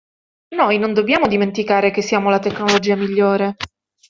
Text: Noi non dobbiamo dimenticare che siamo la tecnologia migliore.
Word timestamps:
Noi 0.55 0.79
non 0.79 0.93
dobbiamo 0.95 1.27
dimenticare 1.27 1.91
che 1.91 2.01
siamo 2.01 2.31
la 2.31 2.39
tecnologia 2.39 2.95
migliore. 2.95 3.55